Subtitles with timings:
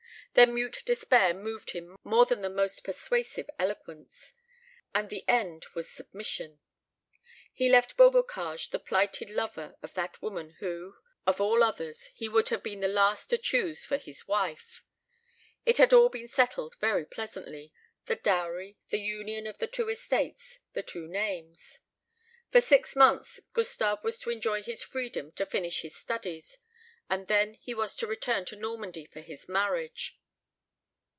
[0.33, 4.33] Their mute despair moved him more than the most persuasive eloquence;
[4.95, 6.61] and the end was submission.
[7.51, 10.95] He left Beaubocage the plighted lover of that woman who,
[11.27, 14.85] of all others, he would have been the last to choose for his wife.
[15.65, 17.73] It had all been settled very pleasantly
[18.05, 21.79] the dowry, the union of the two estates, the two names.
[22.53, 26.57] For six months Gustave was to enjoy his freedom to finish his studies;
[27.09, 30.17] and then he was to return to Normandy for his marriage.